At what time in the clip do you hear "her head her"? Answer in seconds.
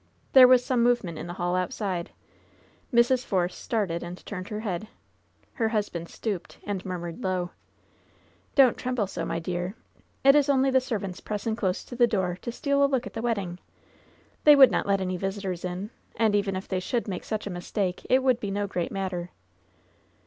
4.47-5.69